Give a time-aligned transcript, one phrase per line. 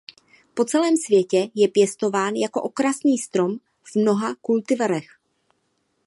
[0.53, 5.19] Po celém světě je pěstován jako okrasný strom v mnoha kultivarech.